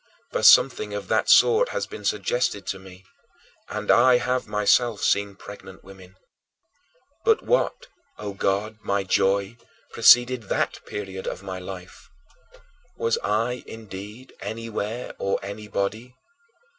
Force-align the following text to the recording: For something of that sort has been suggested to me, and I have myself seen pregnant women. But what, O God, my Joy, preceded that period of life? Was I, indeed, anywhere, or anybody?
For 0.31 0.41
something 0.41 0.95
of 0.95 1.09
that 1.09 1.29
sort 1.29 1.69
has 1.69 1.85
been 1.85 2.03
suggested 2.05 2.65
to 2.65 2.79
me, 2.79 3.05
and 3.69 3.91
I 3.91 4.17
have 4.17 4.47
myself 4.47 5.03
seen 5.03 5.35
pregnant 5.35 5.83
women. 5.83 6.15
But 7.23 7.43
what, 7.43 7.85
O 8.17 8.33
God, 8.33 8.79
my 8.81 9.03
Joy, 9.03 9.57
preceded 9.93 10.49
that 10.49 10.83
period 10.87 11.27
of 11.27 11.43
life? 11.43 12.09
Was 12.97 13.19
I, 13.19 13.63
indeed, 13.67 14.33
anywhere, 14.41 15.13
or 15.19 15.37
anybody? 15.43 16.15